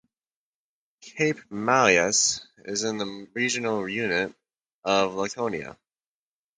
Cape 1.01 1.37
Maleas 1.51 2.47
is 2.65 2.83
in 2.83 2.97
the 2.97 3.05
regional 3.35 3.87
unit 3.87 4.33
of 4.83 5.13
Laconia. 5.13 5.77